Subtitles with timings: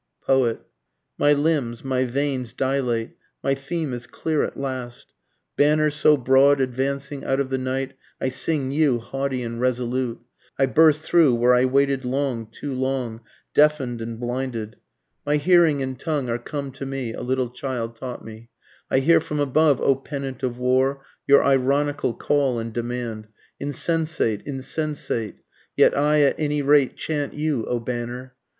[0.25, 0.61] Poet.
[1.19, 3.11] My limbs, my veins dilate,
[3.43, 5.13] my theme is clear at last,
[5.55, 10.19] Banner so broad advancing out of the night, I sing you haughty and resolute,
[10.57, 13.21] I burst through where I waited long, too long,
[13.53, 14.77] deafen'd and blinded,
[15.23, 18.49] My hearing and tongue are come to me, (a little child taught me,)
[18.89, 23.27] I hear from above O pennant of war your ironical call and demand,
[23.59, 24.41] Insensate!
[24.47, 25.41] insensate!
[25.77, 28.33] (yet I at any rate chant you,) O banner!